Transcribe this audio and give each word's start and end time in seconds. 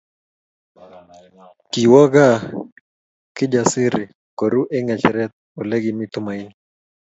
Kiwo 1.71 2.01
gaa 2.13 2.37
Kijasiri 3.35 4.03
koru 4.37 4.61
eng 4.75 4.85
ngecheret 4.87 5.31
Ole 5.59 5.77
kimi 5.83 6.05
Tumaini 6.13 6.53